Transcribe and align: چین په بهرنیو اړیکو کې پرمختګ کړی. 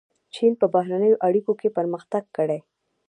چین 0.35 0.51
په 0.59 0.65
بهرنیو 0.73 1.21
اړیکو 1.27 1.53
کې 1.59 1.73
پرمختګ 1.77 2.23
کړی. 2.37 2.59